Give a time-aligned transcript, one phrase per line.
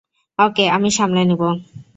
[0.39, 1.41] অকে, আমি সামলে নিব।